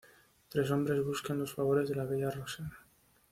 Tres 0.49 0.71
hombres 0.71 1.05
buscan 1.05 1.37
los 1.37 1.53
favores 1.53 1.87
de 1.87 1.93
la 1.93 2.05
bella 2.05 2.31
Roxana. 2.31 2.75